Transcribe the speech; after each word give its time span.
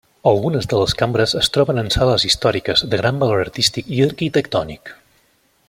Algunes 0.29 0.67
de 0.69 0.77
les 0.83 0.95
cambres 1.01 1.35
es 1.41 1.49
troben 1.57 1.81
en 1.81 1.91
sales 1.95 2.25
històriques 2.29 2.83
de 2.95 3.01
gran 3.03 3.21
valor 3.25 3.43
artístic 3.45 3.93
i 3.99 4.03
arquitectònic. 4.07 4.95